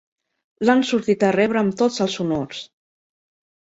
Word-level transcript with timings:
L'han 0.69 0.81
sortit 0.93 1.27
a 1.29 1.31
rebre 1.37 1.63
amb 1.63 1.79
tots 1.85 2.05
els 2.09 2.19
honors. 2.27 2.67